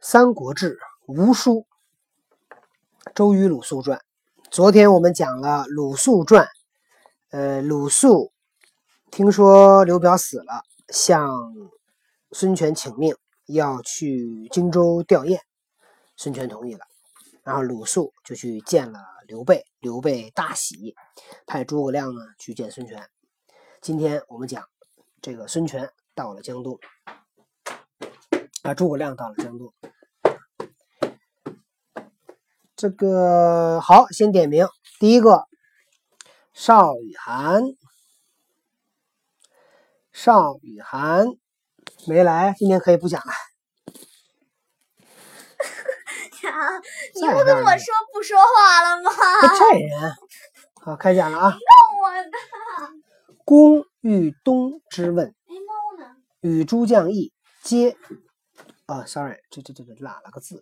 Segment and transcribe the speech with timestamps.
[0.02, 1.66] 《三国志·吴书》
[3.14, 4.00] 周瑜、鲁肃传。
[4.50, 6.48] 昨天我们讲了鲁肃传。
[7.28, 8.32] 呃，鲁肃
[9.10, 11.54] 听说刘表死了，向
[12.32, 15.38] 孙权请命，要去荆州吊唁。
[16.16, 16.86] 孙权同意了，
[17.42, 20.96] 然后鲁肃就去见了刘备，刘备大喜，
[21.46, 23.06] 派诸葛亮呢去见孙权。
[23.82, 24.64] 今天我们讲
[25.20, 26.78] 这个孙权到了江东，
[28.62, 29.72] 啊，诸葛亮到了江东。
[32.76, 34.68] 这个好，先点名。
[34.98, 35.46] 第一个，
[36.52, 37.62] 邵雨涵，
[40.12, 41.28] 邵雨涵
[42.06, 43.32] 没来，今天可以不讲了。
[46.44, 46.80] 呀，
[47.14, 49.10] 你不跟我说不说话了吗？
[49.58, 50.14] 这人，
[50.82, 51.48] 好，开讲了啊。
[51.48, 51.58] 弄
[52.02, 52.30] 我的。
[53.46, 55.34] 公欲东之问？
[56.42, 57.32] 与诸将议
[57.62, 57.96] 皆。
[58.90, 60.60] 啊，sorry，这这这这落了个字。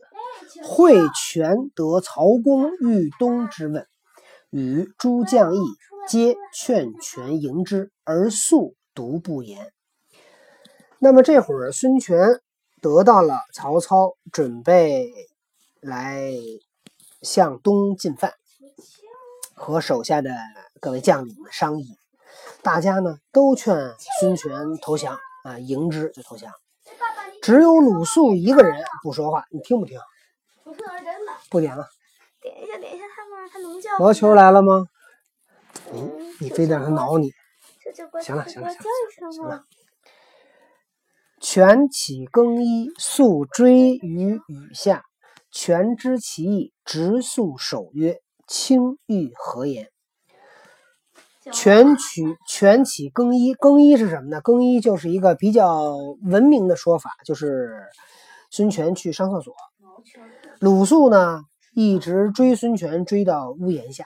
[0.62, 3.88] 会权得曹公欲东之问，
[4.50, 5.60] 与诸将议
[6.06, 9.72] 皆劝权迎之，而肃独不言。
[10.98, 12.42] 那么这会儿孙权
[12.82, 15.10] 得到了曹操，准备
[15.80, 16.30] 来
[17.22, 18.34] 向东进犯，
[19.54, 20.30] 和手下的
[20.82, 21.96] 各位将领们商议，
[22.62, 23.74] 大家呢都劝
[24.20, 26.52] 孙权投降啊，迎之就投降。
[27.42, 29.98] 只有鲁肃一个人不说话，你听不听？
[30.64, 31.32] 不听真的。
[31.50, 31.86] 不点了。
[32.40, 33.98] 点一下，点一下，他们他能叫。
[33.98, 34.84] 毛球来了吗？
[35.92, 37.30] 你，你非得让他挠你。
[38.22, 39.64] 行了，行了，行了，行了。
[41.40, 45.04] 权起更衣，肃追于雨下。
[45.50, 49.88] 全知其意，直肃守曰：“卿欲何言？”
[51.52, 54.40] 权取全起更衣，更衣是什么呢？
[54.40, 57.88] 更衣就是一个比较文明的说法，就是
[58.50, 59.54] 孙权去上厕所。
[60.60, 61.42] 鲁肃呢，
[61.74, 64.04] 一直追孙权追到屋檐下。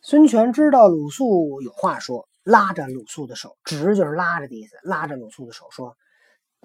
[0.00, 5.96] 孙权知道鲁肃有话说，拉着鲁肃的手，直就是拉着的意思，拉着鲁肃的手说：“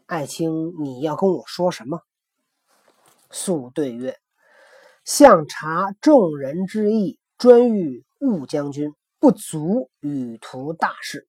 [0.08, 2.02] 爱卿，你要跟我说什么？”
[3.30, 4.18] 肃对曰
[5.06, 11.28] ：“相察众人之意，专欲误将军。”不足与图大事，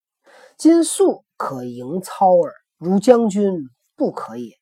[0.58, 2.52] 今肃可迎操耳。
[2.76, 4.52] 如将军不可也，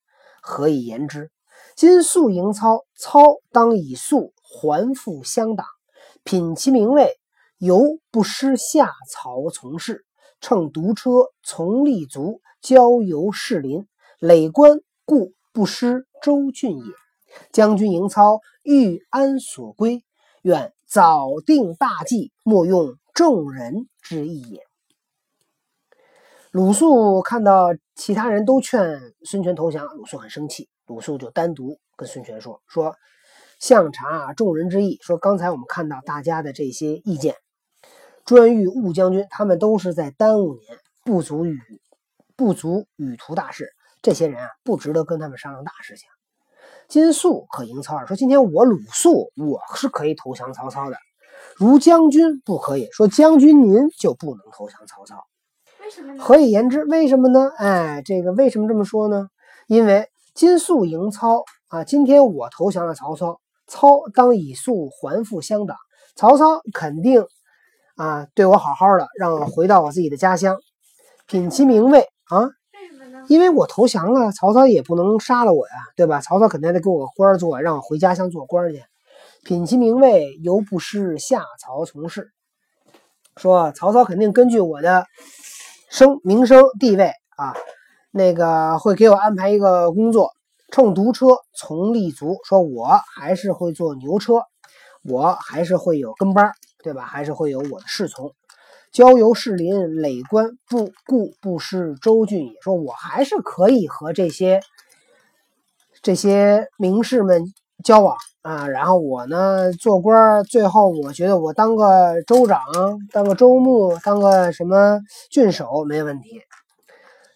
[0.40, 1.30] 何以言之？
[1.74, 3.20] 今肃迎操，操
[3.50, 5.66] 当以肃还复乡党，
[6.22, 7.18] 品其名位，
[7.58, 10.06] 犹不失下曹从事。
[10.40, 11.10] 乘独车，
[11.42, 13.88] 从立足，郊游士林，
[14.20, 16.84] 累官，故不失周郡也。
[17.52, 20.04] 将军迎操，欲安所归？
[20.42, 22.96] 愿早定大计，莫用。
[23.16, 24.60] 众人之意也。
[26.50, 30.68] 鲁肃看到其他人都劝孙权投降，鲁肃很生气。
[30.84, 32.94] 鲁肃就单独跟孙权说：“说
[33.58, 37.36] 相察众人之意，说刚才我们看到大家的这些意见，
[38.26, 40.62] 专欲误将军，他们都是在耽误您，
[41.02, 41.58] 不足与
[42.36, 43.72] 不足与图大事。
[44.02, 46.06] 这些人啊，不值得跟他们商量大事情。
[46.86, 50.98] 金肃可迎曹耳，说今天我鲁肃，我是可以投降曹操的。”
[51.56, 55.24] 如将军不可以说将军您就不能投降曹操，
[55.80, 56.22] 为什么呢？
[56.22, 56.84] 何以言之？
[56.84, 57.50] 为什么呢？
[57.56, 59.28] 哎，这个为什么这么说呢？
[59.68, 65.76] 因为今肃迎操啊，今天我投降了曹操，操当以肃还复乡党，
[66.14, 67.24] 曹操肯定
[67.96, 70.58] 啊对我好好的，让我回到我自己的家乡，
[71.26, 72.40] 品其名位啊？
[72.74, 73.24] 为什么呢？
[73.28, 76.20] 因为我投降了，曹操也不能杀了我呀，对吧？
[76.20, 78.82] 曹操肯定得给我官做，让我回家乡做官去。
[79.46, 82.32] 品其名位，犹不失下曹从事。
[83.36, 85.06] 说曹操肯定根据我的
[85.88, 87.54] 声名声地位啊，
[88.10, 90.32] 那个会给我安排一个工作，
[90.72, 92.38] 乘独车从立足。
[92.42, 94.42] 说我还是会坐牛车，
[95.04, 96.50] 我还是会有跟班，
[96.82, 97.04] 对吧？
[97.04, 98.34] 还是会有我的侍从。
[98.90, 102.54] 郊游士林，累官，不故不失周郡也。
[102.62, 104.60] 说我还是可以和这些
[106.02, 107.44] 这些名士们
[107.84, 108.16] 交往。
[108.46, 112.60] 啊，然后我呢做官，最后我觉得我当个州长，
[113.10, 115.00] 当个州牧，当个什么
[115.32, 116.40] 郡守没问题。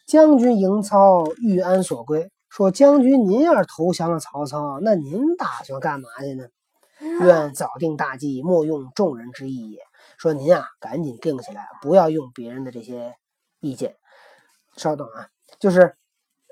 [0.07, 2.31] 将军迎操，欲安所归？
[2.49, 6.45] 说将军您要是投降了曹操，那您打算干嘛去呢？
[7.01, 9.81] 愿早定大计，莫用众人之意也。
[10.17, 13.17] 说您啊，赶紧定起来，不要用别人的这些
[13.59, 13.97] 意见。
[14.77, 15.27] 稍等啊，
[15.59, 15.97] 就是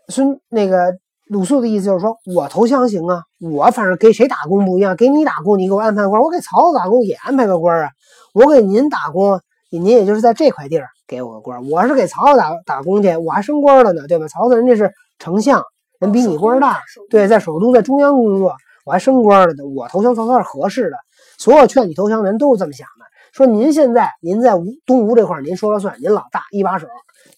[0.09, 0.99] 孙那个。
[1.29, 7.91] 鲁肃的意思就是说，我投降行啊，我反正给谁打工不一样，给你打工，你给我安排官，我给曹操打工也安排个官啊。
[8.33, 9.41] 我给您打工，
[9.71, 11.69] 您也就是在这块地儿给我个官。
[11.69, 14.27] 我是给曹操打打工去，我还升官了呢，对吧？
[14.27, 15.63] 曹操人家是丞相，
[16.01, 16.81] 人比你官大，
[17.11, 18.55] 对，在首都在中央工作，
[18.87, 20.97] 我还升官了呢，我投降曹操是合适的。
[21.37, 26.87] 所有劝你投降的人都是这么想的，说您现在您在吴东吴这块您说了算，您老大一把手，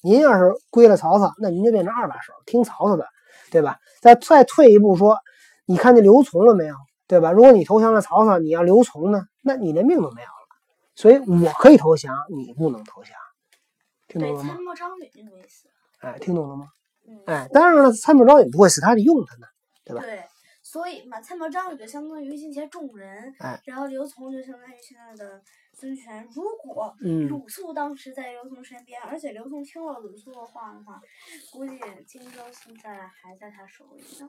[0.01, 3.05] 您要是归了曹操，那您就变成二把手，听曹操的，
[3.51, 3.79] 对吧？
[4.01, 5.19] 再再退一步说，
[5.67, 6.75] 你看见刘琮了没有？
[7.07, 7.33] 对吧？
[7.33, 10.35] 如果你投降了曹操，你要刘琮呢，那你连命都没有了。
[10.95, 13.13] 所以我可以投降，你不能投降，
[14.07, 14.49] 听懂了吗？
[14.49, 16.13] 参。
[16.13, 16.69] 哎，听懂了吗？
[17.27, 19.47] 哎，当然了，参谋张允不会死，他得用他呢，
[19.85, 20.03] 对吧？
[20.03, 20.25] 对。
[20.63, 25.41] 所以嘛，参谋张允就相当于现在众人，哎，然后刘琮就相当于现在的
[25.81, 26.29] 孙权。
[26.35, 26.95] 如果
[27.29, 31.01] 鲁肃当时在刘琮身边，而且刘琮听了鲁肃的话的话，
[31.53, 34.29] 估计荆州现在还在他手里呢。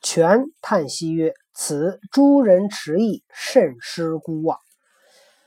[0.00, 4.58] 权叹息曰：“此诸人迟疑，甚失孤望。”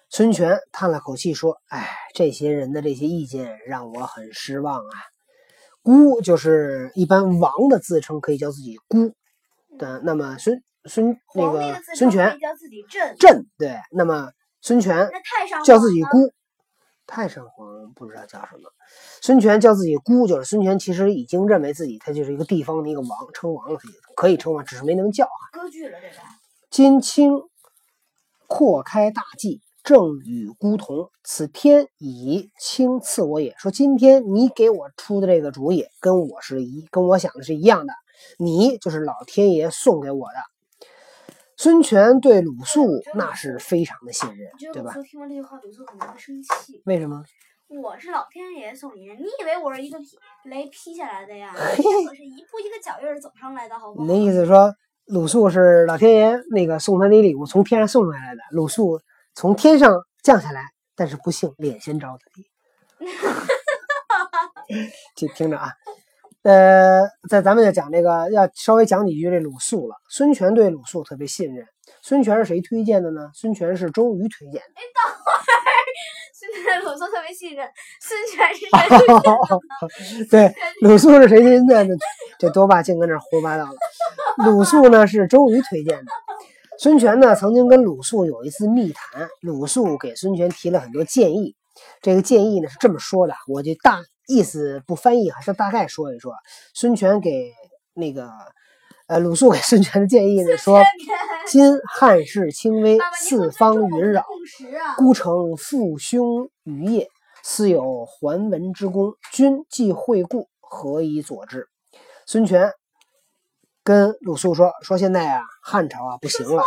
[0.10, 5.00] 孙权叹了口气说：“哎，这些人的这些意见让我很失望啊。
[5.81, 9.13] 孤就是一般王的自称，可以叫自己孤。”
[9.78, 14.31] 的那么孙孙那个孙权叫自己朕朕对，那么
[14.66, 15.12] 孙权
[15.64, 16.34] 叫自己姑，
[17.06, 18.64] 太上皇不知道叫什么。
[19.22, 23.80] 孙权叫自己姑，就是孙权其实已经认为自己他就是一个地方的一个王，称王了，
[24.16, 25.54] 可以称王，只是没能叫啊。
[25.54, 26.16] 割据了这个。
[26.72, 27.34] 今卿
[28.48, 33.54] 扩开大计，正与孤同，此天以卿赐我也。
[33.60, 37.94] 说今天你给我出的这个主意，跟我是一跟我想的是一样的。
[38.40, 40.55] 你就是老天爷送给我的。
[41.57, 44.94] 孙权对鲁肃那是非常的信任，对吧？
[45.10, 46.81] 听完这句话，鲁肃可能会生气。
[46.86, 47.24] 为什么？
[47.68, 49.98] 我是老天爷送你的，你以为我是一个
[50.44, 51.52] 雷劈下来的呀？
[51.56, 54.06] 我是一步一个脚印儿走上来的，好不好？
[54.06, 54.75] 你的意思说，
[55.06, 58.42] 鲁肃是老天爷那个送他的礼物，从天上送下来的。
[58.52, 59.00] 鲁肃
[59.34, 63.00] 从天上降下来，但是不幸脸先着的。
[65.16, 65.72] 就听着啊。
[66.45, 69.95] 呃，在咱们要讲这个，要稍微讲几句这鲁肃了。
[70.07, 71.65] 孙权对鲁肃特别信任。
[72.03, 73.31] 孙权是谁推荐的呢？
[73.33, 74.74] 孙权是周瑜推荐的。
[74.75, 75.42] 哎，等会儿，
[76.36, 77.68] 孙权鲁肃特别信任。
[78.00, 79.33] 孙权是谁推荐
[80.21, 80.25] 的？
[80.30, 81.95] 对，鲁肃是谁推荐的？
[82.38, 84.45] 这多霸净跟这胡说八道了。
[84.45, 86.12] 鲁肃呢是周瑜推荐的。
[86.77, 91.56] 孙权呢曾经跟鲁肃有一次密谈，鲁肃给孙权提了很多建议。
[92.03, 94.00] 这个建议呢是这么说的，我就大。
[94.27, 96.33] 意思不翻译，还是大概说一说。
[96.74, 97.51] 孙权给
[97.94, 98.30] 那个
[99.07, 100.81] 呃鲁肃给孙权的建议呢，说：
[101.48, 104.25] 今汉室倾微，四方云扰，
[104.98, 107.07] 孤城父兄余业，
[107.44, 111.68] 似有还文之功，君既惠顾，何以佐之？
[112.25, 112.71] 孙权
[113.83, 116.63] 跟鲁肃说：说现在啊，汉朝啊不行了。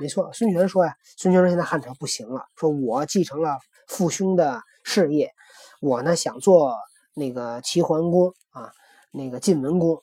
[0.00, 5.32] 没错，孙权说呀，孙权说现在汉朝不行了，说我继承了父兄的事业，
[5.80, 6.76] 我呢想做。
[7.18, 8.70] 那个齐桓公啊，
[9.10, 10.02] 那个晋文公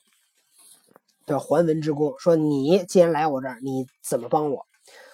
[1.26, 4.66] 叫桓文之公，说你既然来我这儿，你怎么帮我？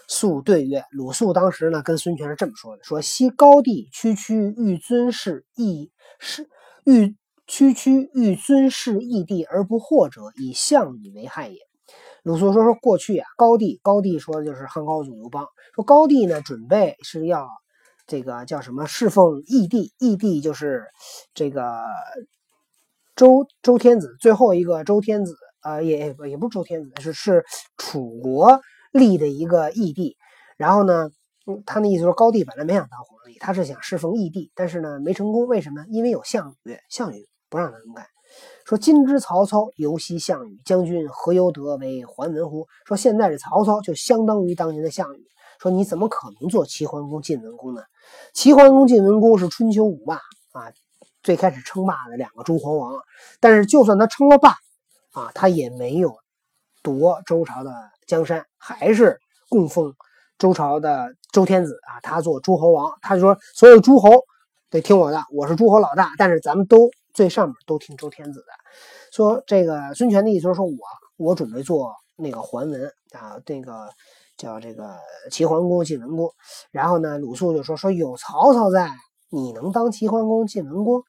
[0.09, 6.49] 肃对曰：鲁肃当时呢跟孙权是这么说的：说昔高帝区区欲尊事义是
[6.87, 7.17] 欲
[7.47, 11.59] 区区欲尊事义帝而不惑者，以项羽为害也。
[12.23, 17.47] 鲁肃说说过去啊，高帝高帝说的就是汉高祖刘邦，说高帝呢准备是要。
[18.11, 18.87] 这个叫什么？
[18.87, 20.85] 侍奉义帝，义帝就是
[21.33, 21.85] 这个
[23.15, 27.45] 周周天子，最后一个周天子啊，也也不是周天子，是是
[27.79, 30.17] 楚国立的一个义帝。
[30.57, 31.09] 然后呢，
[31.65, 35.47] 他那意思说高帝本来没想当皇帝，他是想侍奉义帝，但是呢没成功。
[35.47, 35.85] 为什么？
[35.89, 38.05] 因为有项羽，项羽不让他这么干。
[38.65, 42.67] 说今之曹操犹惜项羽，将军何由得为桓文乎？
[42.87, 45.25] 说现在这曹操就相当于当年的项羽。
[45.61, 47.83] 说你怎么可能做齐桓公、晋文公呢？
[48.33, 50.15] 齐桓公、晋文公是春秋五霸
[50.53, 50.73] 啊，
[51.23, 52.99] 最开始称霸的两个诸侯王。
[53.41, 54.57] 但是就算他称了霸
[55.13, 56.17] 啊，他也没有
[56.83, 57.71] 夺周朝的
[58.07, 59.95] 江山，还是供奉
[60.39, 62.01] 周朝的周天子啊。
[62.01, 64.09] 他做诸侯王，他就说所有诸侯
[64.71, 66.13] 得听我的，我是诸侯老大。
[66.17, 68.47] 但是咱们都最上面都听周天子的。
[69.13, 70.79] 说这个孙权的意思就是说我
[71.19, 73.91] 我准备做那个桓文啊，那个。
[74.41, 74.97] 叫这个
[75.31, 76.33] 齐桓公、晋文公，
[76.71, 78.91] 然后呢，鲁肃就说：“说有曹操在，
[79.29, 81.05] 你能当齐桓公、晋文公？”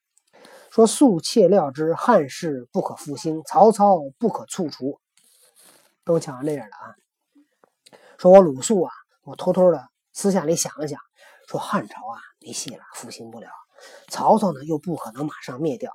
[0.70, 5.00] 说：“肃切料之，汉室不可复兴，曹操不可促除。”
[6.04, 6.92] 都讲完这点了啊。
[8.18, 8.92] 说我鲁肃啊，
[9.24, 11.00] 我偷偷的私下里想了想，
[11.48, 13.48] 说汉朝啊没戏了，复兴不了。
[14.10, 15.94] 曹操呢又不可能马上灭掉。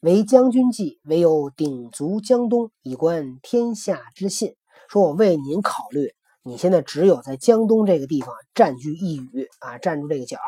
[0.00, 4.56] 为将军计，唯有鼎足江东，以观天下之信。
[4.88, 6.15] 说我为您考虑。
[6.46, 10.38] 你现在只有在江东这个地方占据一隅啊，站住这个角，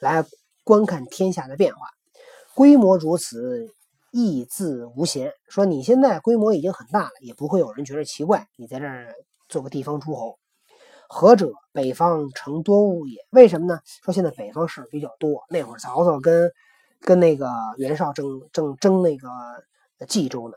[0.00, 0.24] 来
[0.64, 1.86] 观看天下的变化。
[2.56, 3.68] 规模如此，
[4.10, 5.32] 亦自无嫌。
[5.46, 9.14] 说你现在规模已经很大了，也不会有人觉得奇怪，你在这儿
[9.48, 10.40] 做个地方诸侯。
[11.08, 11.52] 何者？
[11.72, 13.24] 北方成多物也。
[13.30, 13.78] 为什么呢？
[14.04, 15.44] 说现在北方事儿比较多。
[15.48, 16.50] 那会儿曹操跟
[17.00, 19.28] 跟那个袁绍正正争那个
[20.08, 20.56] 冀州呢。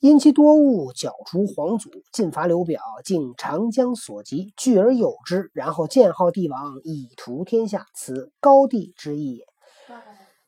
[0.00, 9.44] 因其多物，剿除皇祖，进伐刘表，尽长江所及，聚而有之，然后建号帝王，以图天下，此高帝之意也。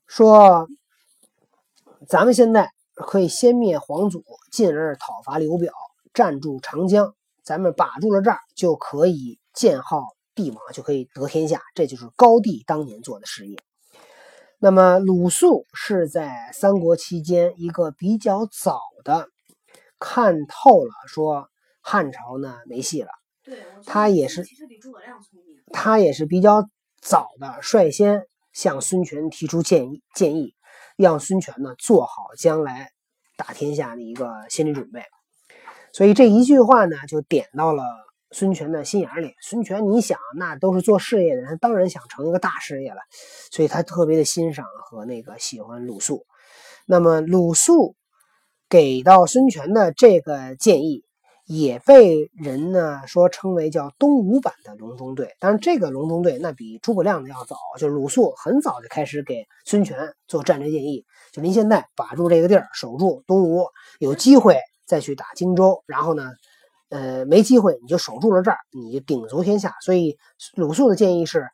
[0.06, 0.68] 说
[2.06, 5.72] 咱们现在可以先灭皇祖，进而讨伐刘表，
[6.14, 7.12] 占住长江。
[7.42, 10.04] 咱们把住了这儿，就可以建号
[10.36, 11.60] 帝王，就可以得天下。
[11.74, 13.58] 这就是高帝当年做的事业。
[14.60, 19.26] 那么鲁肃是在三国期间一个比较早的。
[20.00, 21.48] 看透了，说
[21.82, 23.10] 汉朝呢没戏了。
[23.44, 25.56] 对，他也是，其实比诸葛亮聪明。
[25.72, 26.68] 他也是比较
[27.00, 30.54] 早的率先向孙权提出建议，建议
[30.96, 32.90] 让孙权呢做好将来
[33.36, 35.04] 打天下的一个心理准备。
[35.92, 37.84] 所以这一句话呢，就点到了
[38.30, 39.34] 孙权的心眼里。
[39.42, 43.00] 孙权，你想，那都是做事业的人，当然想成一个大事业了。
[43.50, 46.26] 所以他特别的欣赏和那个喜欢鲁肃。
[46.86, 47.96] 那么鲁肃。
[48.70, 51.04] 给到孙权的这个建议，
[51.44, 55.34] 也被人呢说称为叫东吴版的隆中对。
[55.40, 63.66] 当然，这个隆中对那比诸葛亮的要早，就是鲁肃很早就开始给孙权做战略建议，就您现在把住这个地儿，守住东吴，
[63.98, 65.82] 有机会再去打荆州。
[65.86, 66.30] 然后呢，
[66.90, 69.74] 呃，没机会你就守住了这儿，你就鼎足天下。
[69.80, 70.16] 所以
[70.54, 71.48] 鲁肃的建议是，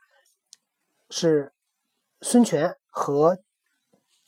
[1.08, 1.50] 是
[2.20, 3.38] 孙权和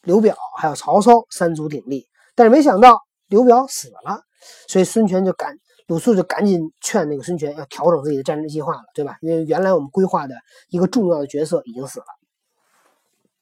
[0.00, 2.07] 刘表还有曹操三足鼎立。
[2.38, 4.23] 但是没想到刘表死了，
[4.68, 9.18] 所以孙权就赶鲁肃就赶紧劝那个孙权要调整自己的战争计划了，对吧？
[9.23, 10.37] 因为原来我们规划的
[10.68, 12.07] 一个重要的角色已经死了。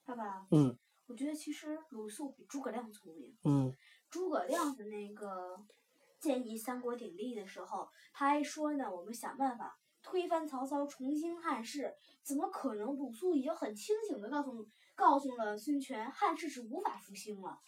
[0.06, 0.74] 爸爸，嗯，
[1.08, 3.36] 我觉得其实鲁肃比诸葛亮聪明。
[3.44, 3.70] 嗯，
[4.08, 5.60] 诸葛亮的那个
[6.18, 11.94] 建议三国鼎立的时候，他还说呢，我们想办法推翻曹操，重兴汉室。
[12.22, 12.96] 怎么可能？
[12.96, 17.58] 鲁肃已经很清醒的告诉告诉了孙权，汉室是无法复兴了。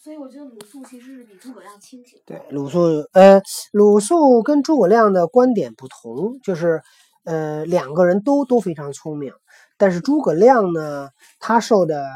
[0.00, 2.20] 所以我觉得鲁肃其实是比诸葛亮清醒。
[2.24, 2.78] 对，鲁肃，
[3.12, 6.80] 呃，鲁肃跟诸葛亮的观点不同，就是，
[7.24, 9.32] 呃，两个人都都非常聪明，
[9.76, 11.08] 但是诸葛亮呢，
[11.40, 12.06] 他受的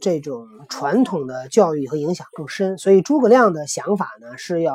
[0.00, 4.74] 这种传统的教育和影响更深，所以诸葛亮的想法呢是要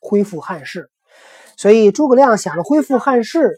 [0.00, 0.90] 恢复汉室，
[1.56, 3.56] 所以诸葛亮想着恢复汉室，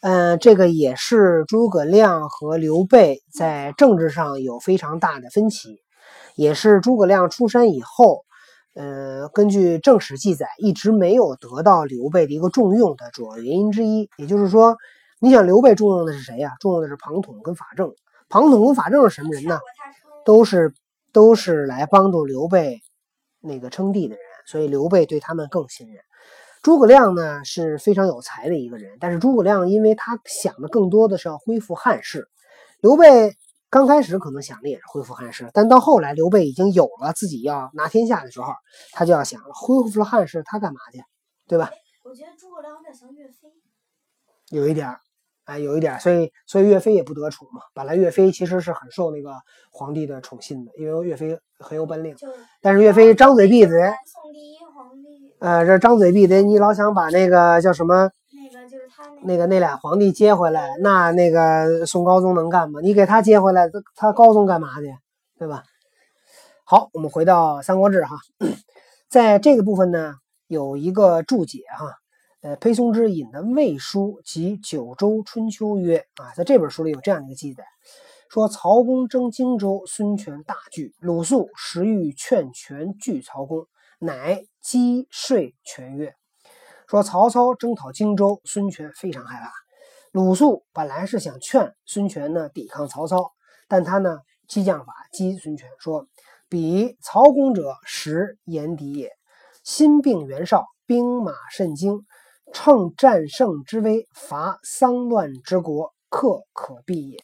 [0.00, 5.80] 嗯，这个也是诸葛亮和刘备在政治上有非常大的分歧。
[6.40, 8.24] 也是诸葛亮出山以后，
[8.74, 14.08] 呃，根据正史记载，一直没有得到刘备的一个重用的主要原因之一。
[14.16, 14.74] 也就是说，
[15.20, 16.52] 你想刘备重用的是谁呀？
[16.58, 17.92] 重用的是庞统跟法正。
[18.30, 19.58] 庞统跟法正是什么人呢？
[20.24, 20.72] 都是
[21.12, 22.80] 都是来帮助刘备
[23.42, 26.02] 那个称帝的人，所以刘备对他们更信任。
[26.62, 32.28] 诸葛亮呢是非常有才的一个人，但是诸葛亮因为他想的更多的是要恢复汉室，
[32.80, 33.36] 刘备。
[33.70, 38.52] 刚开始可能想的也是恢复汉室，但到后来刘备已经有了自己要拿天下的时候，
[38.92, 41.00] 他就要想了，恢复了汉室，他干嘛去，
[41.46, 41.70] 对吧？
[42.04, 43.48] 我觉得诸葛亮有点像岳飞，
[44.50, 44.98] 有一点儿，
[45.44, 47.60] 哎，有一点儿，所以所以岳飞也不得宠嘛。
[47.72, 49.36] 本来岳飞其实是很受那个
[49.70, 52.16] 皇帝的宠信的，因为岳飞很有本领。
[52.60, 58.10] 但是岳飞张嘴闭嘴，宋第一皇帝，呃，这张嘴闭嘴，你老想把那个叫什么？
[59.22, 62.80] 那个那俩皇帝接回来，那那个宋高宗能干吗？
[62.82, 64.94] 你给他接回来，他他高宗干嘛去？
[65.38, 65.64] 对吧？
[66.64, 68.16] 好，我们回到《三国志》哈，
[69.08, 70.14] 在这个部分呢，
[70.46, 71.94] 有一个注解哈，
[72.42, 77.64] 呃，裴松之引的《魏书》及《九州春秋》曰啊，在这本书里有这样的一个记载，
[78.28, 83.66] 说曹公征荆州，孙权大惧，鲁肃时欲劝权拒曹公，
[83.98, 86.14] 乃击税权曰。
[86.90, 89.52] 说曹操征讨荆州，孙权非常害怕。
[90.10, 93.30] 鲁肃本来是想劝孙权呢抵抗曹操，
[93.68, 94.18] 但他呢
[94.48, 96.08] 激将法激孙权说
[96.50, 99.12] ：“彼曹公者，实言敌也。
[99.62, 102.04] 心病袁绍，兵马甚精，
[102.52, 107.22] 乘战胜之威，伐丧乱之国，克可避也。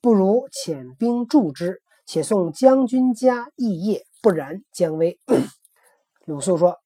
[0.00, 5.20] 不如遣兵助之，且送将军家邑业，不然将危。
[6.26, 6.78] ”鲁肃说：“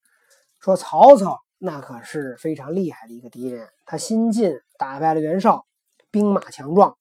[0.61, 5.65] 说曹操。”那可是非常厉害的一个敌人，他新晋打败了袁绍，
[6.09, 6.97] 兵马强壮。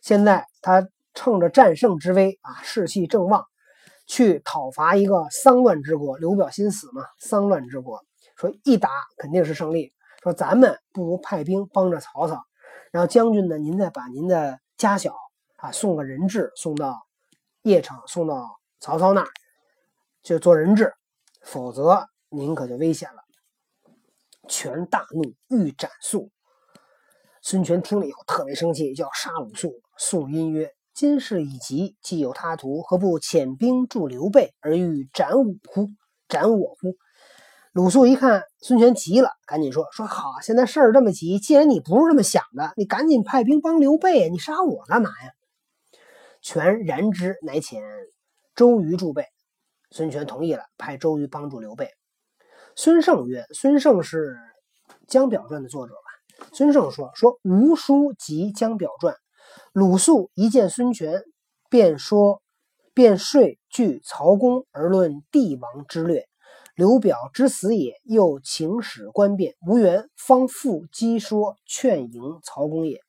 [0.00, 3.46] 现在他趁着战胜之威啊，士气正旺，
[4.08, 6.18] 去讨伐一个丧乱之国。
[6.18, 8.04] 刘表心死嘛，丧乱之国，
[8.34, 9.92] 说一打肯定是胜利。
[10.24, 12.42] 说咱们不如派兵帮着曹操，
[12.90, 15.14] 然后将军呢，您再把您的家小
[15.58, 17.06] 啊送个人质送到
[17.62, 19.28] 邺城，送到曹操那儿，
[20.24, 20.92] 就做人质，
[21.40, 23.21] 否则您可就危险了。”
[24.52, 26.30] 权大怒，欲斩肃。
[27.40, 29.80] 孙权听了以后特别生气，要杀鲁肃。
[29.96, 35.88] 肃因曰：“今事已急，既有他图，何不遣兵助刘备，而欲斩我乎？
[36.28, 36.96] 斩我乎？”
[37.72, 45.32] 鲁肃一看孙权急了，赶紧说：“说好，现在事儿这么急，既然你不是这么想的，你赶紧派兵帮刘备，你杀我干嘛呀？”
[46.42, 47.80] 权然之，乃遣
[48.54, 49.24] 周瑜助备。
[49.90, 51.88] 孙权同意了，派周瑜帮助刘备。
[52.74, 54.38] 孙胜曰：“孙胜是
[55.06, 59.14] 《江表传》的作者吧？”孙胜说：“说吴书及《江表传》，
[59.72, 61.22] 鲁肃一见孙权，
[61.68, 62.42] 便说，
[62.94, 66.26] 便说据曹公而论帝王之略。
[66.74, 73.00] 刘表之死也，又请使观变，无缘，方复击说劝迎曹公也。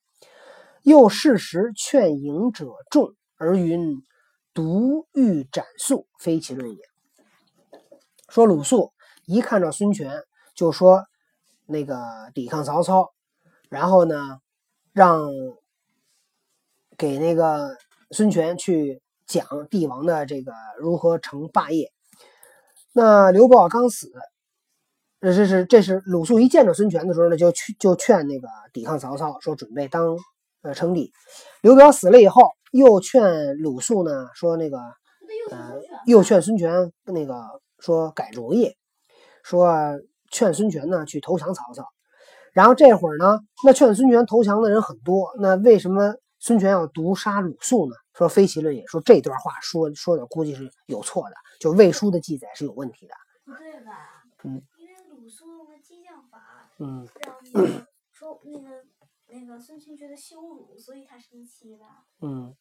[0.84, 4.03] 又事实劝迎者众，而云
[4.53, 6.77] 独欲斩肃，非其论也。”
[8.27, 8.92] 说鲁肃。
[9.25, 10.24] 一看到孙权，
[10.56, 11.06] 就说
[11.65, 13.13] 那个抵抗曹操，
[13.70, 14.39] 然后呢，
[14.92, 15.32] 让
[16.98, 17.77] 给那个
[18.12, 21.92] 孙权去讲帝王的这个如何成霸业。
[22.92, 24.12] 那刘保刚死，
[25.20, 30.18] 这这是这是鲁肃一见着孙权的时候呢，就去就劝那个抵抗曹操，说准备当
[30.62, 31.12] 呃称帝。
[31.62, 34.77] 刘表死了以后，又劝鲁肃呢，说那个
[35.50, 35.74] 呃，
[36.06, 37.42] 又劝孙权那个
[37.80, 38.75] 说改主意。
[39.43, 41.85] 说劝孙权呢去投降曹操，
[42.53, 47.95] 然后这会儿呢，那劝孙权投降的人很多，那为什么孙权要毒杀鲁肃呢？
[48.13, 48.85] 说非其论也。
[48.88, 53.13] 说这段话说说的估计是有错的，就魏书的记载是有问题的。
[53.43, 54.23] 不对吧？
[54.43, 54.62] 嗯。
[54.77, 58.85] 因为鲁肃用的激将法，嗯，让那个说那个
[59.27, 62.05] 那个孙权觉得羞辱，所以他生气了。
[62.21, 62.55] 嗯。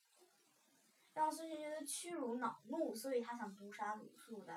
[1.14, 4.52] 让孙权觉得屈辱恼怒，所以他想毒杀鲁肃的。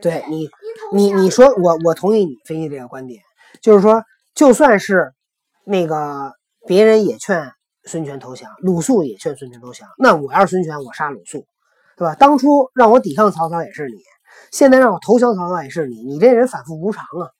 [0.00, 0.48] 对你，
[0.92, 3.20] 你你说我我同意你分析这个观点，
[3.60, 4.02] 就是说，
[4.34, 5.12] 就算是
[5.64, 6.32] 那个
[6.66, 7.52] 别人也劝
[7.84, 11.46] 孙权投降，鲁肃也劝孙权投降，那我要是孙权，我杀鲁肃，
[11.96, 12.14] 对吧？
[12.14, 13.96] 当初让我抵抗曹操也是你，
[14.52, 17.30] 现在让我投降曹操也是你，你这人反复无常啊，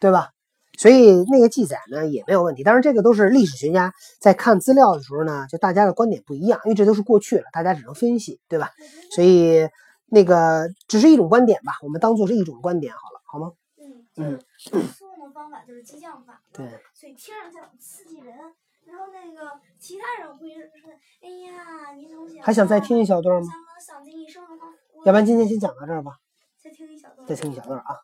[0.00, 0.30] 对吧？
[0.78, 2.62] 所以那个记载呢也没有问题。
[2.62, 8.70] 当然，这个都是历史学家在看资料的时候呢，就大家的观点不一样，因为这都是过去了，大家只能分析，对吧？
[9.10, 9.68] 所以。
[10.06, 13.52] 那个只是一种观点吧，我们当做是一种观点好了，好吗？
[13.78, 18.36] 嗯嗯，苏用的方法就是激将法，对，所以听上去很刺激人。
[18.84, 20.90] 然后那个其他人会说
[21.22, 23.48] ：“哎呀，你同学还想再听一小段吗？
[23.80, 24.64] 想尽一生的
[25.06, 26.12] 要不然今天先讲到这儿吧。
[26.62, 27.26] 再听一小段。
[27.26, 27.96] 再听一小段啊。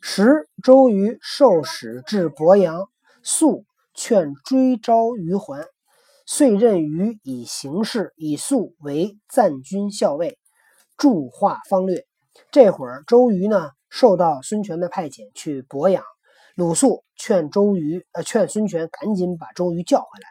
[0.00, 2.88] 时周瑜受使至鄱阳，
[3.22, 5.66] 肃劝追招于还，
[6.24, 10.38] 遂任于以行事，以肃为赞军校尉。
[11.00, 12.04] 著画方略，
[12.52, 16.04] 这会儿周瑜呢受到孙权的派遣去鄱阳，
[16.56, 20.28] 鲁肃劝周瑜，呃，劝孙权赶紧把周瑜叫回来，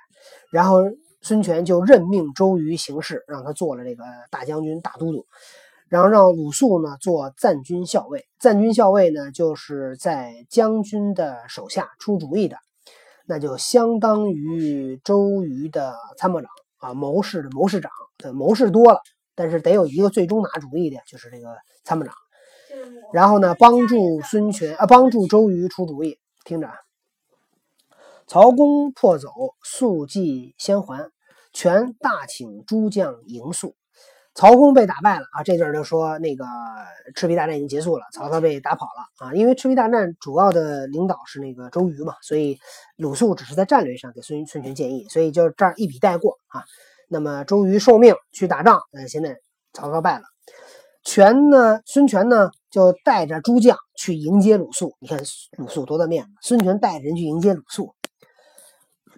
[0.51, 0.77] 然后
[1.21, 5.25] 孙权就任命周瑜行事，让他做了这个大将军、大都督，
[5.87, 8.27] 然后让鲁肃呢做赞军校尉。
[8.37, 12.57] 赞军校尉呢就是在将军的手下出主意的，
[13.25, 17.91] 那就相当于周瑜的参谋长啊，谋士的谋士长，
[18.35, 19.01] 谋士多了。
[19.39, 22.13] 但是得有一个最终拿主意的，就是这个参谋长。
[23.13, 26.19] 然后呢，帮助孙权啊，帮助周瑜出主意。
[26.43, 26.69] 听着，
[28.27, 29.29] 曹公破走，
[29.63, 31.09] 速计先还。
[31.53, 33.77] 权大请诸将迎速。
[34.35, 35.43] 曹公被打败了啊！
[35.43, 36.45] 这阵就说那个
[37.15, 39.33] 赤壁大战已经结束了，曹操被打跑了啊！
[39.33, 42.59] 因为赤壁大战主要的领导是那个周瑜嘛，所以
[42.97, 46.65] 鲁肃只是在战略上给孙孙权建议，所以就这儿一笔带过啊。
[47.11, 49.35] 那么周瑜受命去打仗，呃，现在
[49.73, 50.25] 曹操败了，
[51.03, 54.95] 权呢，孙权呢就带着诸将去迎接鲁肃。
[54.99, 55.19] 你看
[55.57, 57.95] 鲁肃多大面子，孙权带人去迎接鲁肃。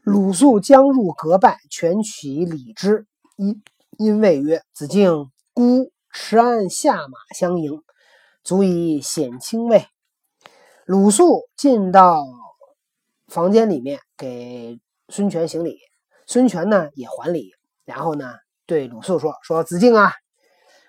[0.04, 3.62] 鲁肃将入阁拜，权取礼之，因
[3.98, 7.84] 因谓曰：“子敬孤持鞍下马相迎，
[8.42, 9.86] 足以显清位。”
[10.88, 12.24] 鲁肃进到
[13.28, 15.78] 房间里面给孙权行礼，
[16.26, 17.52] 孙权呢也还礼。
[17.92, 20.14] 然后呢，对鲁肃说：“说子敬啊，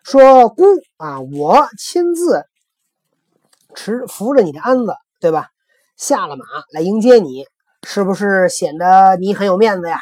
[0.05, 0.62] 说孤
[0.99, 2.45] 啊，我亲自
[3.75, 5.49] 持扶着你的鞍子，对吧？
[5.97, 7.45] 下了马来迎接你，
[7.83, 9.99] 是不是显得你很有面子呀？”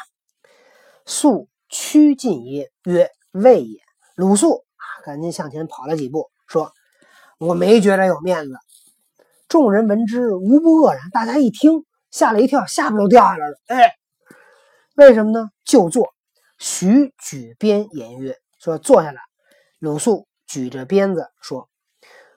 [1.07, 3.79] 肃趋近一曰：“未也。”
[4.13, 6.71] 鲁肃啊，赶紧向前跑了几步，说
[7.39, 8.53] ：“我没觉得有面子。”
[9.49, 11.09] 众人闻之，无不愕然。
[11.11, 13.57] 大家一听，吓了一跳，下巴都掉下来了。
[13.65, 13.95] 哎，
[14.93, 15.49] 为什么呢？
[15.65, 16.13] 就坐。
[16.61, 19.19] 徐举鞭言曰：“说坐下来。”
[19.81, 21.67] 鲁肃举着鞭子说：“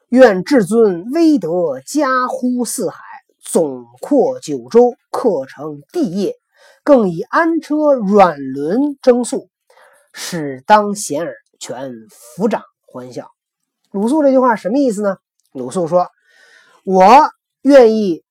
[0.09, 3.03] 愿至尊威德加乎四海，
[3.39, 6.37] 总括九州，克成帝业。
[6.83, 9.51] 更以安车软轮征粟，
[10.15, 11.35] 使当贤耳。
[11.61, 11.93] 全
[12.37, 13.31] 抚掌欢笑。
[13.91, 15.19] 鲁肃这句话什么意思呢？
[15.53, 16.09] 鲁肃说
[16.85, 18.23] ：“我愿意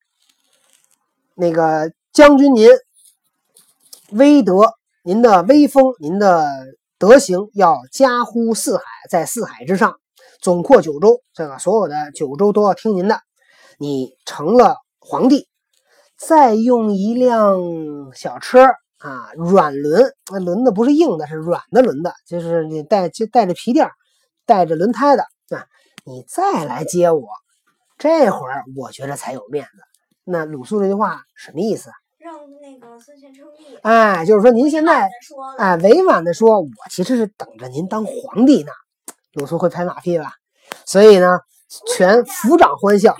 [1.34, 2.68] 那个将军您
[4.10, 4.74] 威德，
[5.06, 6.48] 您的威风，您的
[6.98, 9.96] 德行要加乎四海，在四海之上，
[10.40, 13.20] 总括九州，这个所有的九州都要听您的。
[13.78, 15.46] 你成了皇帝。”
[16.16, 17.60] 再用一辆
[18.14, 18.64] 小车
[18.96, 23.90] 啊，软轮，那轮子不是硬的，是软的轮子，就是你带就带着皮垫，
[24.46, 25.66] 带着轮胎的啊。
[26.06, 27.28] 你再来接我，
[27.98, 29.82] 这会儿我觉得才有面子。
[30.24, 31.90] 那鲁肃这句话什么意思？
[32.24, 33.76] 让那个孙权称帝。
[33.82, 35.10] 哎，就是说您现在
[35.58, 38.72] 哎，委婉的说，我其实是等着您当皇帝呢。
[39.34, 40.32] 鲁肃会拍马屁吧？
[40.86, 41.40] 所以呢。
[41.88, 43.16] 全抚掌欢笑，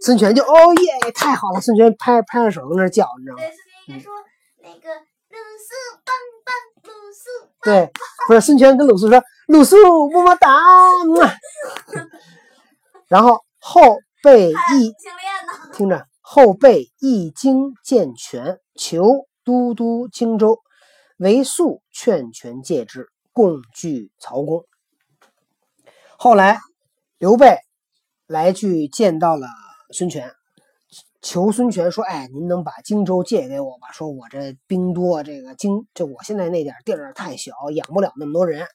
[0.00, 1.60] 孙权就哦耶，太好了！
[1.60, 3.42] 孙权拍拍着手在那叫，你知道吗？
[3.42, 4.12] 对，孙权应该说
[4.62, 4.88] 那个
[5.30, 5.74] 鲁肃
[6.04, 7.48] 棒棒，鲁肃。
[7.62, 7.90] 对，
[8.28, 10.62] 不是孙权跟鲁肃说鲁肃么么哒。
[13.08, 14.94] 然后后背一
[15.72, 20.60] 听着，后备一经健全，求都督荆州，
[21.16, 24.64] 为速劝权戒之，共聚曹公。
[26.16, 26.60] 后来
[27.18, 27.58] 刘备。
[28.28, 29.48] 来去见到了
[29.90, 30.32] 孙权，
[31.20, 33.90] 求孙权说：“哎，您能把荆州借给我吧？
[33.90, 38.68] 说我这兵多，这个荆，就我现在那点地儿太小，养不了那么多人。”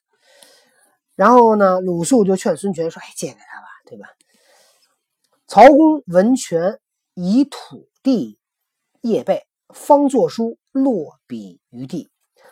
[1.15, 4.10] 然后呢，鲁肃就劝孙权说：“哎，借给他吧，对吧？”
[5.48, 6.78] 曹公闻权
[7.15, 8.38] 以土地
[9.01, 12.10] 业备，方作书落笔于地。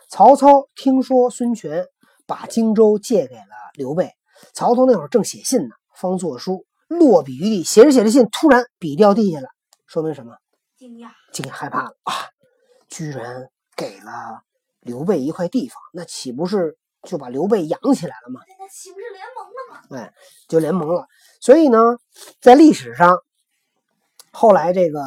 [0.07, 1.85] 曹操听说孙权
[2.25, 4.11] 把荆州借给了刘备，
[4.53, 6.65] 曹操那会儿正写信呢，方作书。
[6.87, 9.47] 落笔于地，写着写着信，突然笔掉地下了，
[9.85, 10.37] 说明什么？
[10.77, 12.13] 惊讶，惊讶，害怕了啊！
[12.87, 14.43] 居然给了
[14.79, 18.41] 刘备一块地方，那岂不是就把刘备养起来了吗？
[18.59, 19.97] 那岂不是联盟了吗？
[19.97, 20.13] 哎，
[20.47, 21.07] 就联盟了。
[21.41, 21.97] 所以呢，
[22.39, 23.17] 在历史上，
[24.33, 25.01] 后来这个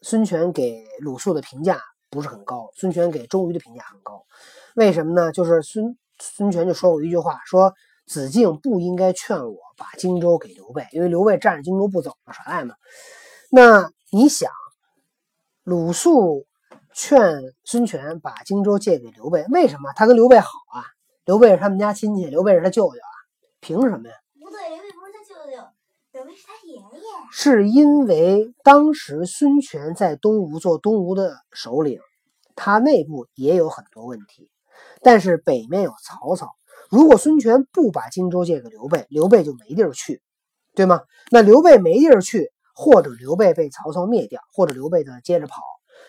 [0.00, 1.80] 孙权给鲁肃的评价
[2.10, 4.24] 不是很高，孙权给周瑜的评价很高。
[4.74, 5.30] 为什么呢？
[5.30, 7.72] 就是孙孙权就说过一句话，说。
[8.04, 12.74] 子敬不应该劝我把荆州给刘备，因为刘备占着荆州不走嘛，耍赖嘛。
[13.48, 14.50] 那你想，
[15.62, 16.44] 鲁肃
[16.92, 19.92] 劝孙权把荆州借给刘备，为什么？
[19.94, 20.82] 他跟刘备好啊，
[21.24, 23.14] 刘备是他们家亲戚，刘备是他舅舅啊，
[23.60, 24.14] 凭什么呀？
[24.40, 24.58] 不对，
[27.30, 27.68] 是。
[27.68, 32.00] 因为当时孙权在东吴做东吴的首领，
[32.54, 34.50] 他内部也有很多问题，
[35.02, 36.48] 但是北面有曹操。
[36.90, 40.20] 如果孙权不把荆州借给刘备，刘备就没地儿去，
[40.74, 41.00] 对吗？
[41.30, 45.62] 那刘备没地儿去，或者刘备被曹操灭掉，或者刘备的接着跑。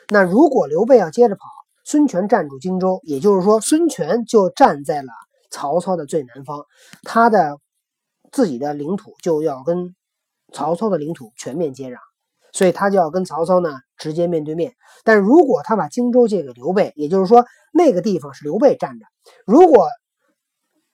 [0.10, 1.44] 那如果刘备要接着跑，
[1.86, 5.08] 孙权占住荆州，也就是说，孙权就站在了
[5.50, 6.66] 曹操的最南方，
[7.04, 7.60] 他的
[8.32, 9.96] 自己的领土就要跟
[10.54, 11.98] 曹操的领土全面接壤，
[12.54, 14.74] 所以他就要跟曹操呢直接面对面。
[15.04, 19.06] 但如果他把荆州借给刘备，也就是说，那个地方是刘备占着，
[19.46, 19.90] 如果。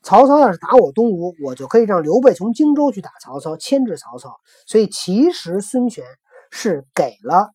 [0.01, 4.39] 曹操要是打我东吴，我就可以让刘备从荆州去打曹操，牵制曹操。
[4.65, 6.05] 所以其实孙权
[6.51, 7.49] 是给了，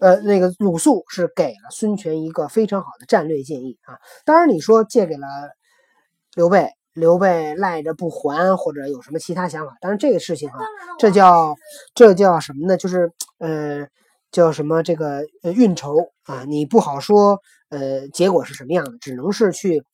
[0.00, 3.98] 呃，那个鲁肃是给了孙权一个非常好的战略建议啊。
[4.24, 5.26] 当然你说借给了
[6.36, 10.58] 刘备，刘备赖着不还，或者有什么其他想法，但是这个事情啊，
[10.98, 11.54] 这叫
[11.94, 12.76] 这叫什么呢？
[12.76, 13.86] 就是呃，
[14.30, 19.84] 叫什么这个呃运筹啊，你不好说呃结果是什么样的，只能是去。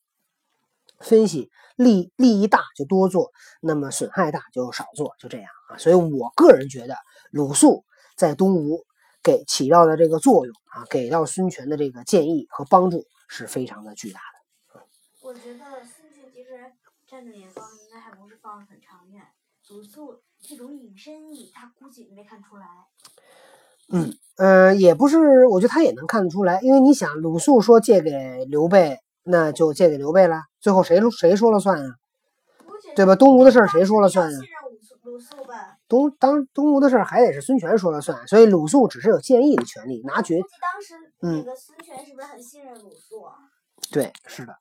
[1.03, 3.31] 分析利利益大就多做，
[3.63, 5.79] 那么损害大就少做，就这样啊。
[5.79, 6.95] 所以我个人觉得
[7.31, 7.87] 鲁肃
[8.19, 8.85] 在东吴
[9.23, 14.83] 给起到的这个作用啊，给到孙权的这个建议和帮助是非常的巨大的。
[15.23, 15.65] 我觉得
[17.11, 19.23] 站的眼光应该还不是放的很长远，
[19.71, 22.67] 鲁肃这种隐身意他估计没看出来。
[23.93, 29.01] 嗯呃，也不是，我觉得他也能看得出来，因为你想鲁肃说借给刘备。
[29.23, 31.95] 那就借给刘备了，最后谁谁说了算啊？
[32.97, 33.15] 对吧？
[33.15, 34.39] 东吴的事儿谁说了算啊？
[35.03, 40.41] 鲁肃吧东当东吴的事儿还得是孙权说了算，所以鲁肃只是有建议的权利，拿决。
[40.41, 43.35] 当时那个孙权是不是很信任鲁肃啊？
[43.93, 44.57] 对，是的。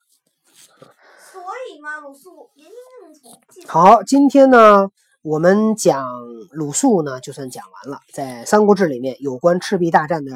[1.39, 3.13] 所以嘛，鲁肃言听
[3.49, 3.71] 计从。
[3.71, 4.89] 好，今天呢，
[5.21, 6.05] 我们讲
[6.51, 8.01] 鲁肃呢，就算讲完了。
[8.13, 10.33] 在《三国志》里面有关赤壁大战的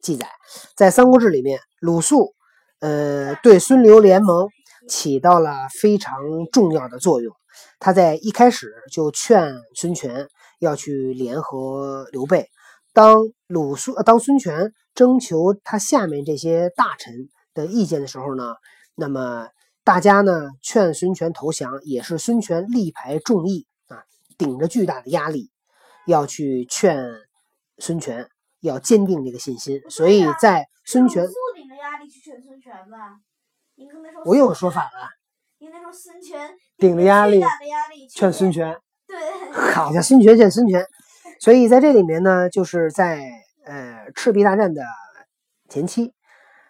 [0.00, 0.28] 记载，
[0.76, 2.34] 在《三国志》里面，鲁肃。
[2.78, 4.48] 呃，对孙刘联盟
[4.86, 6.14] 起到了非常
[6.52, 7.34] 重要的作用。
[7.80, 10.28] 他在一开始就劝孙权
[10.60, 12.48] 要去联合刘备。
[12.92, 18.54] 当鲁肃、当孙权征求他下面这些大臣的意见的时候呢，
[18.94, 19.48] 那么
[19.86, 24.02] 大家呢劝孙权投降，也是孙权力排众议啊，
[24.36, 25.52] 顶着巨大的压力
[26.06, 27.06] 要去劝
[27.78, 29.80] 孙权要坚定这个信心。
[29.88, 33.20] 所以在孙权，顶着压力去劝孙权吧？
[33.76, 35.08] 您刚才说我有说法了，
[35.58, 40.84] 您那时候孙权顶着压力巨大的压力劝孙权，对，好像，孙权劝孙权。
[41.38, 43.22] 所以在这里面呢，就是在
[43.64, 44.82] 呃赤壁大战的
[45.68, 46.12] 前期，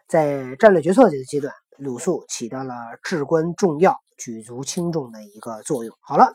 [0.06, 5.96] 在战略决策这个阶段，鲁肃起到了至关重要、举足轻重的一个作用。
[6.00, 6.34] 好了，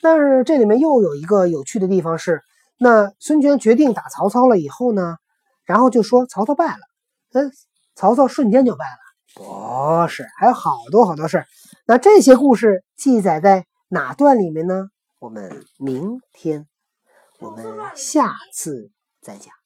[0.00, 2.42] 但是这里面又有一个有趣的地方是，
[2.78, 5.16] 那孙权决定打曹操了以后呢，
[5.64, 6.80] 然后就说曹操败了，
[7.32, 7.52] 嗯，
[7.94, 8.98] 曹操瞬间就败了。
[9.34, 11.46] 不是，还有好多好多事儿。
[11.86, 14.88] 那这些故事记载在哪段里面呢？
[15.18, 16.66] 我们明天。
[17.40, 19.57] 我们下次再讲。